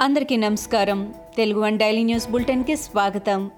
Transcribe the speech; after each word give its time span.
అందరికీ 0.00 0.36
నమస్కారం. 0.36 1.14
Telugu 1.36 1.60
one 1.60 1.78
daily 1.78 2.02
news 2.02 2.30
బులెటిన్కి 2.30 2.76
స్వాగతం. 2.76 3.50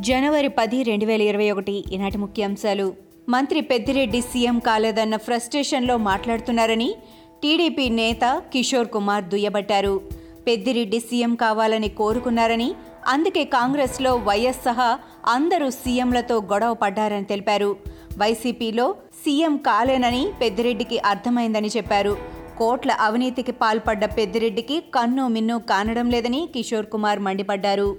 జనవరి 0.00 0.48
పది 0.48 0.82
రెండు 0.82 1.06
వేల 1.06 1.22
ఇరవై 1.22 1.50
ఒకటి 1.50 1.84
ఈనాటి 1.92 2.18
ముఖ్యాంశాలు. 2.18 2.94
మంత్రి 3.28 3.60
పెద్దిరెడ్డి 3.60 4.20
సీఎం 4.20 4.58
కాలేదన్న 4.58 5.16
ఫ్రస్ట్రేషన్లో 5.16 5.96
మాట్లాడుతున్నారని 5.96 6.94
టీడీపీ 7.42 7.88
నేత 7.88 8.42
కిషోర్ 8.52 8.88
కుమార్ 8.88 9.24
దుయ్యబట్టారు. 9.24 10.00
పెద్దిరెడ్డి 10.46 11.00
సీఎం 11.00 11.34
కావాలని 11.34 11.88
కోరుకున్నారని 11.88 12.74
అందుకే 13.08 13.44
కాంగ్రెస్లో 13.44 14.16
వైఎస్ 14.16 14.64
సహా 14.64 14.98
అందరూ 15.26 15.70
సీఎంలతో 15.70 16.36
గొడవ 16.36 16.74
పడ్డారని 16.74 17.24
తెలిపారు. 17.24 17.76
వైసీపీలో 18.18 18.94
సీఎం 19.14 19.56
కాలేనని 19.56 20.28
పెద్దిరెడ్డికి 20.40 20.98
అర్థమైందని 20.98 21.68
చెప్పారు. 21.68 22.37
కోట్ల 22.58 22.92
అవినీతికి 23.00 23.52
పాల్పడ్డ 23.52 24.04
పెద్దిరెడ్డికి 24.04 24.76
కన్ను 24.94 25.28
మిన్ను 25.28 25.58
కానడం 25.70 26.10
లేదని 26.10 26.48
కిషోర్ 26.54 26.86
కుమార్ 26.86 27.18
మండిపడ్డారు. 27.18 27.96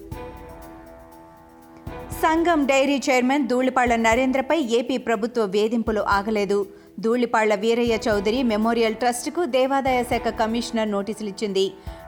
సంఘం 2.23 2.65
డైరీ 2.65 2.97
చైర్మన్ 3.09 3.47
ధూళిపాళ్ళ 3.47 3.95
నరేంద్రపై 3.95 4.57
ఏపీ 4.77 4.97
ప్రభుత్వ 4.97 5.43
వేధింపులు 5.45 6.01
ఆగలేదు. 6.01 6.59
ధూళిపాళ్ళ 6.99 7.55
వీరయ్య 7.55 7.97
చౌదరి 8.07 8.43
మెమోరియల్ 8.43 8.95
ట్రస్టుకు 8.95 9.45
దేవాదాయ 9.45 10.03
శాఖ 10.03 10.27
కమిషనర్ 10.41 10.91
నోటీసులు 10.91 11.29
ఇచ్చింది 11.29 11.65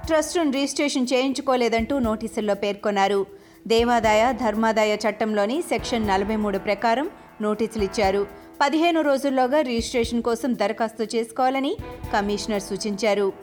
ట్రస్టును 0.08 0.52
రిజిస్ట్రేషన్ 0.52 1.08
చేయించుకోలేదంటూ 1.14 2.00
నోటీసుల్లో 2.00 2.56
పేర్కొన్నారు. 2.64 3.26
దేవాదాయ 3.68 4.34
ధర్మాదాయ 4.34 4.94
చట్టంలోని 5.04 5.62
సెక్షన్ 5.62 6.08
నలభై 6.08 6.36
మూడు 6.36 6.58
ప్రకారం 6.58 7.10
నోటీసులు 7.42 7.84
ఇచ్చారు 7.84 8.41
పదిహేను 8.62 9.02
రోజుల్లోగా 9.02 9.62
రిజిస్ట్రేషన్ 9.62 10.22
కోసం 10.22 10.54
దరఖాస్తు 10.54 11.18
చేసుకోవాలని 11.18 11.78
కమిషనర్ 12.14 12.62
సూచించారు. 12.62 13.34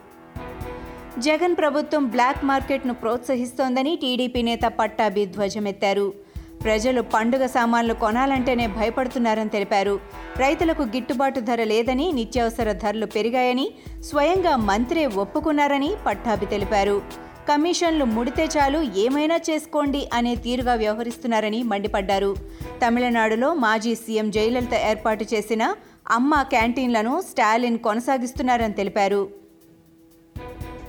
జగన్ 1.19 1.56
ప్రభుత్వం 1.56 2.06
బ్లాక్ 2.06 2.44
మార్కెట్ను 2.44 2.94
ప్రోత్సహిస్తోందని 2.94 3.96
టీడీపీ 3.96 4.42
నేత 4.42 4.61
పట్టాభి 4.66 5.27
ధ్వజమెత్తారు. 5.27 6.12
ప్రజలు 6.64 7.02
పండుగ 7.02 7.46
సామాన్లు 7.46 7.94
కొనాలంటేనే 7.94 8.66
భయపడుతున్నారని 8.66 9.48
తెలిపారు. 9.48 10.00
రైతులకు 10.36 10.83
గిట్టుబాటు 10.83 11.41
ధర 11.41 11.64
లేదని 11.64 12.12
నిత్యావసర 12.12 12.72
ధరలు 12.72 13.06
పెరిగాయని 13.06 13.70
స్వయంగా 14.00 14.56
మంత్రే 14.56 15.06
ఒప్పుకున్నారని 15.06 15.92
పట్టాభి 16.06 16.46
తెలిపారు. 16.46 17.27
కమిషన్లు 17.48 18.04
ముడితే 18.04 18.44
చాలు 18.44 18.78
ఏమైనా 18.78 19.36
చేసుకోండి 19.36 20.08
అనే 20.12 20.34
తీరుగా 20.34 20.74
వ్యవహరిస్తున్నారని 20.74 21.62
మండిపడ్డారు. 21.62 22.36
తమిళనాడులో 22.86 23.55
మాజీ 23.55 23.94
సీఎం 23.94 24.30
జయలలిత 24.30 24.74
ఏర్పాటు 24.74 25.27
చేసిన 25.34 25.74
అమ్మ 26.10 26.42
క్యాంటీన్లను 26.42 27.20
స్టాలిన్ 27.20 27.78
కొనసాగిస్తున్నారని 27.78 28.72
తెలిపారు. 28.72 29.28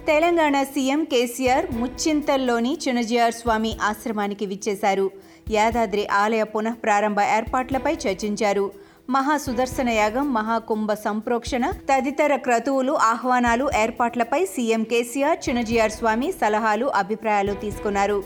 తెలంగాణ 0.07 0.63
సీఎం 0.63 1.03
కేసీఆర్ 1.03 1.71
ముచ్చింతల్లోని 1.71 2.77
చినజియార్ 2.87 3.33
స్వామి 3.33 3.77
ఆశ్రమానికి 3.81 4.45
విచ్చేశారు. 4.45 5.11
యాదాద్రి 5.51 6.07
ఆలయ 6.07 6.43
పునఃప్రారంభ 6.43 7.19
ఏర్పాట్లపై 7.19 7.93
చర్చించారు. 7.93 8.71
మహా 9.13 9.35
సుదర్శన 9.43 9.89
యాగం 9.97 10.25
మహాకుంభ 10.35 10.91
సంప్రోక్షణ 11.03 11.65
తదితర 11.87 12.33
క్రతువులు 12.45 12.93
ఆహ్వానాలు 13.11 13.65
ఏర్పాట్లపై 13.83 14.39
సీఎం 14.51 14.81
కేసీఆర్ 14.91 15.39
చినజియార్ 15.45 15.93
స్వామి 15.95 16.27
సలహాలు 16.41 16.87
అభిప్రాయాలు 16.99 17.53
తీసుకున్నారు. 17.63 18.17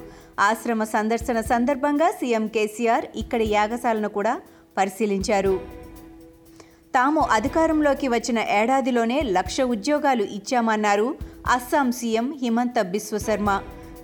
ఆశ్రమ 0.47 0.83
సందర్శన 0.95 1.41
సందర్భంగా 1.51 2.09
సీఎం 2.19 2.47
కేసీఆర్ 2.55 3.05
ఇక్కడి 3.21 3.45
యాగశాలను 3.53 4.09
కూడా 4.17 4.33
పరిశీలించారు. 4.79 5.55
తాము 6.97 7.23
అధికారంలోకి 7.37 8.09
వచ్చిన 8.15 8.39
ఏడాదిలోనే 8.59 9.19
లక్ష 9.37 9.57
ఉద్యోగాలు 9.75 10.25
ఇచ్చామన్నారు 10.39 11.07
అస్సాం 11.55 11.87
సీఎం 11.99 12.27
హిమంత 12.41 12.79
బిశ్వశర్మ. 12.95 13.49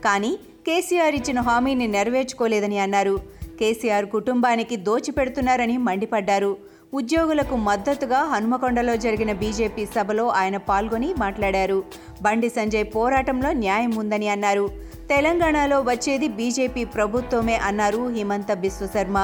కానీ 0.08 0.32
కేసీఆర్ 0.70 1.18
ఇచ్చిన 1.20 1.40
హామీని 1.50 1.90
నెరవేర్చుకోలేదని 1.98 2.80
అన్నారు. 2.86 3.18
కేసీఆర్ 3.60 4.08
కుటుంబానికి 4.16 4.76
దోచిపెడుతున్నారని 4.88 5.78
మండిపడ్డారు. 5.88 6.52
ఉద్యోగులకు 6.94 7.56
మద్దతుగా 7.70 8.20
హనుమకొండలో 8.32 8.96
జరిగిన 8.96 9.32
బీజేపీ 9.42 9.84
సభలో 9.96 10.26
ఆయన 10.40 10.58
పాల్గొని 10.70 11.10
మాట్లాడారు. 11.24 11.84
బండి 12.22 12.50
సంజయ్ 12.50 12.88
పోరాటంలో 12.96 13.52
న్యాయం 13.64 13.94
ఉందని 13.98 14.30
అన్నారు. 14.36 14.66
తెలంగాణలో 15.10 15.78
వచ్చేది 15.82 16.28
బీజేపీ 16.40 16.84
ప్రభుత్వమే 16.96 17.56
అన్నారు 17.70 18.02
హిమంత 18.18 18.52
బిశ్వశర్మ 18.66 19.20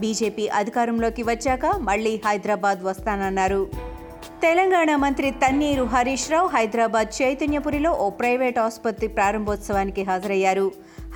బీజేపీ 0.00 0.48
అధికారంలోకి 0.60 1.22
వచ్చాక 1.22 1.66
మళ్ళీ 1.88 2.20
హైదరాబాద్ 2.26 2.82
వస్తానన్నారు. 2.84 3.62
తెలంగాణ 4.42 4.90
మంత్రి 4.96 5.30
తన్నీరు 5.42 5.84
హరీష్ 5.94 6.30
రావు 6.30 6.48
హైదరాబాద్ 6.48 7.10
చైతన్యపురిలో 7.22 7.90
ఓ 8.04 8.06
ప్రైవేట్ 8.10 8.58
ఆసుపత్రి 8.58 9.08
ప్రారంభోత్సవానికి 9.08 10.02
హాజరయ్యారు. 10.02 10.66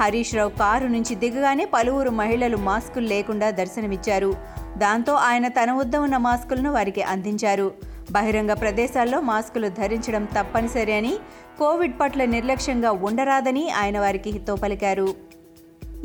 హరీష్ 0.00 0.34
రావు 0.34 0.50
కారు 0.50 0.86
నుంచి 0.86 1.14
దిగగానే 1.14 1.64
పలువురు 1.64 2.10
మహిళలు 2.10 2.56
మాస్కులు 2.56 3.06
లేకుండా 3.06 3.50
దర్శనమిచ్చారు. 3.50 4.34
దాంతో 4.78 5.12
ఆయన 5.12 5.48
తన 5.48 5.72
వద్ద 5.72 5.96
ఉన్న 5.96 6.16
మాస్కులను 6.16 6.72
వారికి 6.72 7.02
అందించారు. 7.02 7.72
బహిరంగ 8.10 8.52
ప్రదేశాల్లో 8.52 9.20
మాస్కులు 9.20 9.68
ధరించడం 9.68 10.24
తప్పనిసరి 10.24 10.92
అని 10.92 11.16
కోవిడ్ 11.58 12.00
పట్ల 12.00 12.24
నిర్లక్ష్యంగా 12.24 12.90
ఉండరాదని 12.90 13.70
ఆయన 13.70 14.00
వారికి 14.00 14.30
హితో 14.30 14.56
పలికారు 14.56 15.08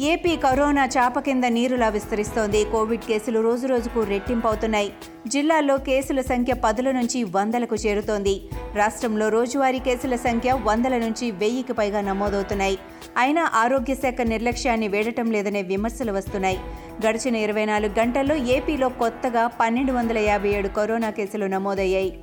ఏపీ 0.01 0.35
కరోనా 0.35 0.85
చాప 0.85 1.19
కింద 1.19 1.43
నీరులా 1.43 1.89
విస్తరిస్తోంది. 1.89 2.65
కోవిడ్ 2.65 3.01
కేసులు 3.01 3.39
రోజురోజుకు 3.39 4.03
రెట్టింపవుతున్నాయి. 4.03 4.93
జిల్లాల్లో 5.27 5.77
కేసుల 5.77 6.21
సంఖ్య 6.21 6.53
పదుల 6.53 6.91
నుంచి 6.91 7.23
వందలకు 7.23 7.75
చేరుతోంది. 7.75 8.41
రాష్ట్రంలో 8.75 9.29
రోజువారీ 9.29 9.79
కేసుల 9.79 10.15
సంఖ్య 10.15 10.53
వందల 10.63 10.97
నుంచి 10.97 11.31
వెయ్యికి 11.31 11.73
పైగా 11.73 12.01
నమోదవుతున్నాయి. 12.01 12.79
అయినా 13.17 13.51
ఆరోగ్య 13.53 13.95
శాఖ 13.95 14.21
నిర్లక్ష్యాన్ని 14.21 14.87
వేడటం 14.87 15.31
లేదనే 15.31 15.61
విమర్శలు 15.61 16.11
వస్తున్నాయి. 16.11 16.59
గడిచిన 17.07 17.35
ఇరవై 17.35 17.65
నాలుగు 17.65 17.99
గంటల్లో 17.99 18.35
ఏపీలో 18.35 18.89
కొత్తగా 18.89 19.47
పన్నెండు 19.47 19.91
వందల 19.91 20.17
యాభై 20.17 20.49
ఏడు 20.49 20.67
కరోనా 20.67 21.09
కేసులు 21.09 21.45
నమోదయ్యాయి. 21.45 22.19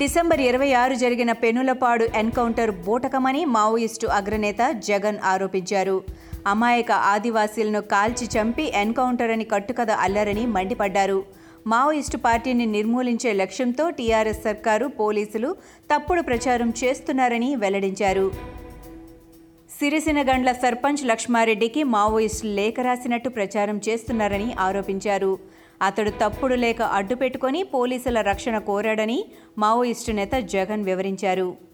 డిసెంబర్ 0.00 0.40
ఇరవై 0.40 0.68
ఆరు 0.80 0.94
జరిగిన 0.94 1.30
పెనులపాడు 1.42 2.04
ఎన్కౌంటర్ 2.20 2.70
బూటకమని 2.84 3.42
మావోయిస్టు 3.54 4.06
అగ్రనేత 4.18 4.62
జగన్ 4.88 5.18
ఆరోపించారు. 5.32 5.96
అమాయక 6.52 6.90
ఆదివాసీలను 7.12 7.80
కాల్చి 7.92 8.26
చంపి 8.34 8.66
ఎన్కౌంటర్ 8.82 9.32
అని 9.34 9.46
కట్టుకథ 9.52 9.90
అల్లరని 10.04 10.44
మండిపడ్డారు. 10.54 11.18
మావోయిస్టు 11.66 12.18
పార్టీని 12.26 12.66
నిర్మూలించే 12.76 13.32
లక్ష్యంతో 13.32 13.86
టీఆర్ఎస్ 13.98 14.44
సర్కారు 14.46 14.86
పోలీసులు 15.00 15.50
తప్పుడు 15.92 16.22
ప్రచారం 16.30 16.72
చేస్తున్నారని 16.84 17.50
వెల్లడించారు. 17.56 18.26
సిరిసినగండ్ల 19.78 20.50
సర్పంచ్ 20.62 21.06
లక్ష్మారెడ్డికి 21.10 21.82
మావోయిస్టులు 21.94 22.52
లేఖ 22.60 22.74
రాసినట్టు 22.80 23.28
ప్రచారం 23.28 23.76
చేస్తున్నారని 23.88 24.50
ఆరోపించారు. 24.60 25.32
అతడు 25.82 26.10
తప్పుడు 26.20 26.54
లేక 26.54 26.82
అడ్డుపెట్టుకొని 26.82 27.62
పోలీసుల 27.74 28.20
రక్షణ 28.20 28.58
కోరాడని 28.58 29.18
మావోయిస్టు 29.58 30.12
నేత 30.12 30.34
జగన్ 30.54 30.84
వివరించారు. 30.84 31.69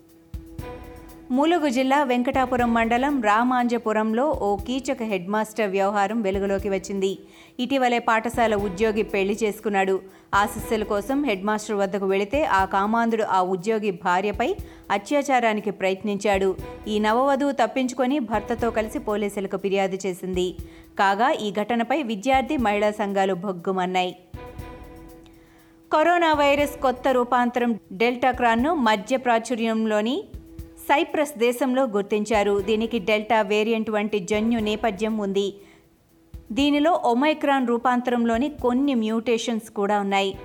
ములుగు 1.30 1.68
జిల్లా 1.68 2.02
వెంకటాపురం 2.02 2.74
మండలం 2.74 3.22
రామాంజపురంలో 3.22 4.30
ఓ 4.30 4.56
కీచక 4.56 5.02
హెడ్ 5.02 5.28
మాస్టర్ 5.28 5.70
వ్యవహారం 5.70 6.22
వెలుగులోకి 6.22 6.68
వచ్చింది. 6.68 7.18
ఇటీవలే 7.60 7.98
పాఠశాల 7.98 8.54
ఉద్యోగి 8.54 9.02
పెళ్ళి 9.02 9.38
చేసుకున్నాడు. 9.42 10.00
ఆశస్సుల 10.34 10.82
కోసం 10.82 11.24
హెడ్ 11.24 11.44
మాస్టర్ 11.44 11.76
వద్దకు 11.76 12.06
వెళితే 12.06 12.44
ఆ 12.44 12.64
కామాంధుడు 12.64 13.22
ఆ 13.22 13.42
ఉద్యోగి 13.42 13.90
భార్యపై 13.90 14.54
అత్యాచారానికి 14.90 15.70
ప్రయత్నించాడు. 15.70 16.56
ఈ 16.88 16.98
నవవధువు 16.98 17.52
తప్పించుకొని 17.52 18.18
భర్తతో 18.18 18.70
కలిసి 18.70 18.98
పోలీసులకు 18.98 19.56
ఫిర్యాదు 19.56 19.98
చేసింది. 20.06 20.56
కాగా 20.98 21.30
ఈ 21.30 21.52
ఘటనపై 21.52 22.02
విద్యార్థి 22.02 22.56
మహిళా 22.56 22.90
సంఘాలు 22.90 23.34
భగ్గుమన్నాయి. 23.34 24.16
కరోనా 25.92 26.32
వైరస్ 26.32 26.80
కొత్త 26.80 27.08
రూపాంతరం 27.08 27.78
డెల్టా 27.92 28.30
క్రాన్ను 28.30 28.74
మధ్య 28.74 29.16
ప్రాచుర్యంలోని 29.16 30.24
సైప్రస్ 30.88 31.38
దేశంలో 31.38 31.82
గుర్తించారు. 31.82 32.60
దీనికి 32.60 32.98
డెల్టా 32.98 33.40
వేరియంట్ 33.40 33.90
వంటి 33.90 34.18
జన్యు 34.20 34.58
నేపథ్యం 34.58 35.18
ఉంది. 35.18 35.54
దీనిలో 36.52 36.92
ఒమైక్రాన్ 37.04 37.66
రూపాంతరంలోని 37.66 38.48
కొన్ని 38.48 38.94
మ్యూటేషన్స్ 38.94 39.70
కూడా 39.70 40.00
ఉన్నాయి. 40.00 40.36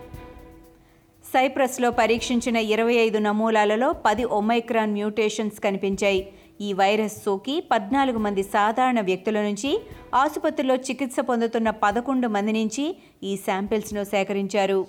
సైప్రస్లో 1.34 1.92
పరీక్షించిన 1.92 2.58
ఇరవై 2.58 2.94
ఐదు 2.94 3.18
నమూనాలలో 3.18 3.94
పది 4.06 4.24
ఒమైక్రాన్ 4.24 4.94
మ్యూటేషన్స్ 4.94 5.60
కనిపించాయి. 5.60 6.34
ఈ 6.62 6.74
వైరస్ 6.74 7.24
సోకి 7.24 7.64
పద్నాలుగు 7.72 8.18
మంది 8.18 8.44
సాధారణ 8.44 9.02
వ్యక్తుల 9.02 9.42
నుంచి 9.42 9.80
ఆసుపత్రిలో 10.16 10.76
చికిత్స 10.76 11.20
పొందుతున్న 11.20 11.70
పదకొండు 11.70 12.28
మంది 12.28 12.52
నుంచి 12.52 12.96
ఈ 13.24 13.38
శాంపిల్స్ను 13.38 14.04
సేకరించారు. 14.04 14.88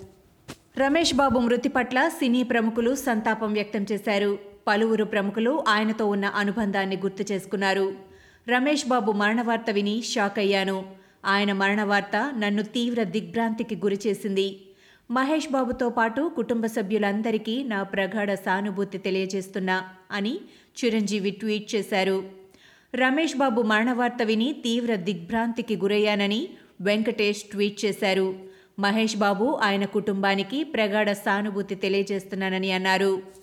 రమేష్ 0.77 1.15
బాబు 1.15 1.39
మృతి 1.39 1.69
పట్ల 1.69 2.07
సినీ 2.07 2.43
ప్రముఖులు 2.43 2.95
సంతాపం 2.95 3.53
వ్యక్తం 3.53 3.85
చేశారు. 3.91 4.52
పలువురు 4.67 5.03
ప్రముఖులు 5.03 5.63
ఆయనతో 5.67 6.05
ఉన్న 6.07 6.25
అనుబంధాన్ని 6.25 6.97
గుర్తు 6.97 7.33
చేసుకున్నారు. 7.33 7.95
రమేష్ 8.49 8.87
బాబు 8.87 9.11
మరణవార్త 9.11 9.69
విని 9.71 10.01
షాక్ 10.01 10.39
అయ్యాను. 10.39 10.85
ఆయన 11.25 11.53
మరణ 11.53 11.83
వార్త 11.83 12.33
నన్ను 12.37 12.63
తీవ్ర 12.63 13.03
దిగ్భ్రాంతికి 13.03 13.75
గురిచేసింది 13.75 14.61
మహేష్ 15.11 15.51
బాబుతో 15.51 15.89
పాటు 15.89 16.31
కుటుంబ 16.35 16.65
సభ్యులందరికీ 16.65 17.63
నా 17.63 17.83
ప్రగాఢ 17.83 18.33
సానుభూతి 18.33 18.97
తెలియజేస్తున్నా 18.97 19.83
అని 20.11 20.39
చిరంజీవి 20.85 21.31
ట్వీట్ 21.31 21.75
చేశారు. 21.75 22.23
రమేష్ 22.95 23.35
బాబు 23.35 23.61
మరణ 23.61 23.91
వార్త 23.91 24.23
విని 24.23 24.53
తీవ్ర 24.63 24.95
దిగ్భ్రాంతికి 24.95 25.77
గురయ్యానని 25.77 26.47
వెంకటేష్ 26.81 27.43
ట్వీట్ 27.43 27.85
చేశారు. 27.85 28.35
మహేష్ 28.79 29.17
బాబు 29.17 29.59
ఆయన 29.63 29.85
కుటుంబానికి 29.85 30.63
ప్రగాఢ 30.63 31.11
సానుభూతి 31.11 31.75
తెలియజేస్తున్నానని 31.75 32.71
అన్నారు. 32.71 33.42